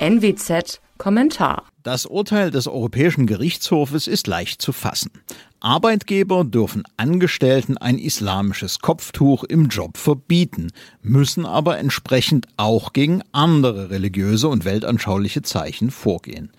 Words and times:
NWZ 0.00 0.80
Kommentar. 0.96 1.64
Das 1.82 2.06
Urteil 2.06 2.52
des 2.52 2.68
Europäischen 2.68 3.26
Gerichtshofes 3.26 4.06
ist 4.06 4.28
leicht 4.28 4.62
zu 4.62 4.72
fassen. 4.72 5.10
Arbeitgeber 5.58 6.44
dürfen 6.44 6.84
Angestellten 6.96 7.76
ein 7.76 7.98
islamisches 7.98 8.78
Kopftuch 8.78 9.42
im 9.42 9.66
Job 9.66 9.96
verbieten, 9.96 10.70
müssen 11.02 11.44
aber 11.44 11.78
entsprechend 11.78 12.46
auch 12.56 12.92
gegen 12.92 13.22
andere 13.32 13.90
religiöse 13.90 14.46
und 14.46 14.64
weltanschauliche 14.64 15.42
Zeichen 15.42 15.90
vorgehen. 15.90 16.52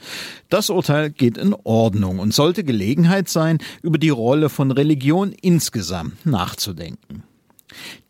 Das 0.49 0.69
Urteil 0.69 1.09
geht 1.09 1.37
in 1.37 1.53
Ordnung 1.63 2.19
und 2.19 2.33
sollte 2.33 2.65
Gelegenheit 2.65 3.29
sein, 3.29 3.59
über 3.81 3.97
die 3.97 4.09
Rolle 4.09 4.49
von 4.49 4.71
Religion 4.71 5.31
insgesamt 5.31 6.25
nachzudenken. 6.25 7.23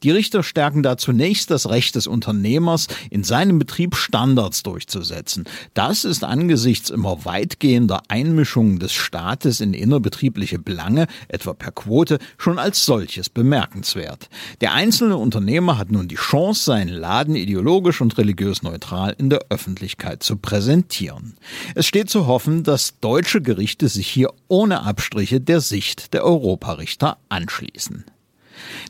Die 0.04 0.12
Richter 0.12 0.44
stärken 0.44 0.82
da 0.82 0.98
zunächst 0.98 1.52
das 1.52 1.70
Recht 1.70 1.96
des 1.96 2.08
Unternehmers, 2.08 2.88
in 3.10 3.24
seinem 3.24 3.60
Betrieb 3.60 3.96
Standards 3.96 4.64
durchzusetzen. 4.64 5.44
Das 5.74 6.06
ist 6.06 6.24
angesichts 6.24 6.90
immer 6.90 7.26
weitgehender 7.26 8.04
Einmischungen 8.08 8.80
des 8.80 8.94
Staates 8.94 9.60
in 9.60 9.74
innerbetriebliche 9.74 10.60
Belange, 10.60 11.08
etwa 11.28 11.54
per 11.54 11.72
Quote, 11.72 12.20
schon 12.38 12.60
als 12.60 12.86
solches 12.86 13.30
bemerkenswert. 13.30 14.30
Der 14.62 14.74
einzelne 14.74 15.18
Unternehmer 15.18 15.78
hat 15.78 15.92
nun 15.92 16.08
die 16.08 16.16
Chance, 16.16 16.64
seinen 16.64 16.94
Laden 16.94 17.36
ideologisch 17.36 18.00
und 18.00 18.18
religiös 18.18 18.64
neutral 18.64 19.16
in 19.18 19.30
der 19.30 19.46
Öffentlichkeit 19.50 20.24
zu 20.24 20.38
präsentieren. 20.38 21.36
Es 21.76 21.86
steht 21.86 22.10
zu 22.10 22.28
hoffen, 22.28 22.64
dass 22.64 23.00
deutsche 23.00 23.42
Gerichte 23.42 23.90
sich 23.90 24.08
hier 24.08 24.30
ohne 24.48 24.84
Abstriche 24.84 25.42
der 25.42 25.60
Sicht 25.60 26.14
der 26.14 26.24
Europarichter 26.24 27.18
anschließen. 27.28 28.06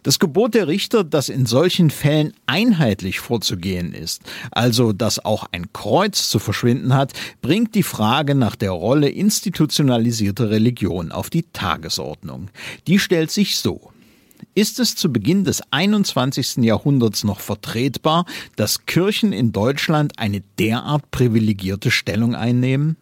Das 0.03 0.19
Gebot 0.19 0.53
der 0.53 0.67
Richter, 0.67 1.03
dass 1.03 1.29
in 1.29 1.45
solchen 1.45 1.89
Fällen 1.89 2.33
einheitlich 2.45 3.19
vorzugehen 3.19 3.93
ist, 3.93 4.21
also 4.51 4.93
dass 4.93 5.23
auch 5.23 5.45
ein 5.51 5.71
Kreuz 5.73 6.29
zu 6.29 6.39
verschwinden 6.39 6.93
hat, 6.93 7.13
bringt 7.41 7.75
die 7.75 7.83
Frage 7.83 8.35
nach 8.35 8.55
der 8.55 8.71
Rolle 8.71 9.09
institutionalisierter 9.09 10.49
Religion 10.49 11.11
auf 11.11 11.29
die 11.29 11.43
Tagesordnung. 11.53 12.49
Die 12.87 12.99
stellt 12.99 13.31
sich 13.31 13.57
so. 13.57 13.91
Ist 14.55 14.79
es 14.79 14.95
zu 14.95 15.11
Beginn 15.11 15.43
des 15.43 15.61
21. 15.71 16.57
Jahrhunderts 16.57 17.23
noch 17.23 17.39
vertretbar, 17.39 18.25
dass 18.55 18.85
Kirchen 18.85 19.33
in 19.33 19.51
Deutschland 19.51 20.17
eine 20.17 20.41
derart 20.57 21.11
privilegierte 21.11 21.91
Stellung 21.91 22.35
einnehmen? 22.35 22.97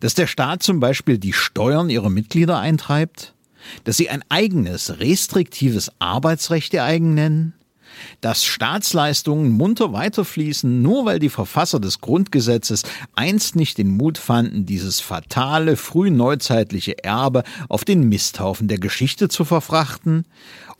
Dass 0.00 0.14
der 0.14 0.26
Staat 0.26 0.62
zum 0.62 0.80
Beispiel 0.80 1.18
die 1.18 1.32
Steuern 1.32 1.90
ihrer 1.90 2.10
Mitglieder 2.10 2.58
eintreibt? 2.58 3.34
Dass 3.84 3.96
sie 3.96 4.10
ein 4.10 4.22
eigenes, 4.28 4.98
restriktives 5.00 5.90
Arbeitsrecht 5.98 6.72
ihr 6.74 6.84
eigen 6.84 7.14
nennen, 7.14 7.54
dass 8.20 8.44
Staatsleistungen 8.44 9.50
munter 9.50 9.92
weiterfließen, 9.92 10.82
nur 10.82 11.04
weil 11.04 11.18
die 11.18 11.28
Verfasser 11.28 11.80
des 11.80 12.00
Grundgesetzes 12.00 12.82
einst 13.14 13.56
nicht 13.56 13.78
den 13.78 13.96
Mut 13.96 14.18
fanden, 14.18 14.66
dieses 14.66 15.00
fatale, 15.00 15.76
frühneuzeitliche 15.76 17.02
Erbe 17.04 17.42
auf 17.68 17.84
den 17.84 18.08
Misthaufen 18.08 18.68
der 18.68 18.78
Geschichte 18.78 19.28
zu 19.28 19.44
verfrachten, 19.44 20.24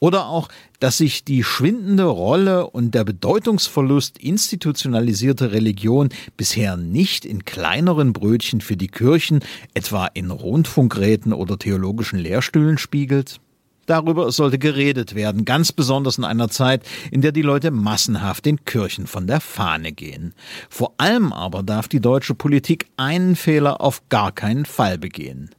oder 0.01 0.27
auch, 0.27 0.49
dass 0.81 0.99
sich 0.99 1.25
die 1.25 1.43
schwindende 1.43 2.05
Rolle 2.05 2.69
und 2.71 2.95
der 2.95 3.05
Bedeutungsverlust 3.05 4.19
institutionalisierter 4.19 5.53
Religion 5.53 6.11
bisher 6.37 6.77
nicht 6.77 7.25
in 7.25 7.45
kleineren 7.45 8.13
Brötchen 8.13 8.61
für 8.61 8.77
die 8.77 8.89
Kirchen, 8.89 9.41
etwa 9.75 10.07
in 10.07 10.31
Rundfunkräten 10.31 11.33
oder 11.33 11.59
theologischen 11.59 12.19
Lehrstühlen 12.19 12.79
spiegelt? 12.79 13.41
Darüber 13.89 14.31
sollte 14.31 14.59
geredet 14.59 15.15
werden, 15.15 15.47
ganz 15.47 15.73
besonders 15.73 16.19
in 16.19 16.25
einer 16.25 16.51
Zeit, 16.51 16.83
in 17.11 17.23
der 17.23 17.33
die 17.33 17.43
Leute 17.43 17.71
massenhaft 17.71 18.45
den 18.45 18.65
Kirchen 18.67 19.07
von 19.07 19.27
der 19.27 19.41
Fahne 19.41 19.93
gehen. 19.93 20.35
Vor 20.69 20.93
allem 20.99 21.33
aber 21.33 21.63
darf 21.63 21.89
die 21.89 22.01
deutsche 22.01 22.35
Politik 22.35 22.87
einen 22.99 23.35
Fehler 23.35 23.81
auf 23.81 24.03
gar 24.11 24.31
keinen 24.31 24.67
Fall 24.67 24.99
begehen 24.99 25.51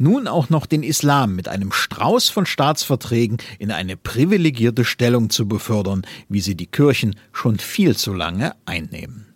nun 0.00 0.28
auch 0.28 0.48
noch 0.48 0.64
den 0.64 0.82
Islam 0.82 1.36
mit 1.36 1.46
einem 1.46 1.72
Strauß 1.72 2.30
von 2.30 2.46
Staatsverträgen 2.46 3.36
in 3.58 3.70
eine 3.70 3.98
privilegierte 3.98 4.86
Stellung 4.86 5.28
zu 5.28 5.46
befördern, 5.46 6.06
wie 6.26 6.40
sie 6.40 6.54
die 6.54 6.66
Kirchen 6.66 7.16
schon 7.34 7.58
viel 7.58 7.94
zu 7.94 8.14
lange 8.14 8.54
einnehmen. 8.64 9.26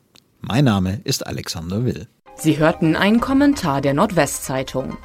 Mein 0.40 0.64
Name 0.64 1.02
ist 1.04 1.26
Alexander 1.26 1.84
Will. 1.84 2.08
Sie 2.36 2.56
hörten 2.56 2.96
einen 2.96 3.20
Kommentar 3.20 3.82
der 3.82 3.92
Nordwestzeitung. 3.92 4.96